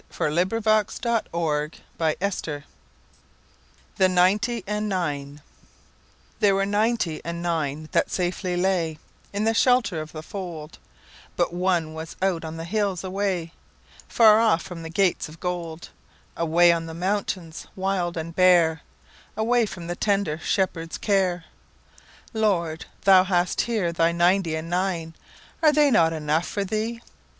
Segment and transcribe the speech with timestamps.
[0.09, 1.27] 1895.
[1.31, 2.63] Elizabeth Cecilia Clephane
[3.99, 5.41] 1830–69 The Lost Sheep
[6.39, 8.97] THERE were ninety and nine that safely layIn
[9.45, 10.79] the shelter of the fold;
[11.35, 13.53] But one was out on the hills away,
[14.07, 15.89] Far off from the gates of gold,
[16.35, 18.81] Away on the mountains wild and bare,
[19.37, 26.11] Away from the tender Shepherd's care."Lord, thou hast here thy ninety and nine:Are they not
[26.11, 27.01] enough for thee?"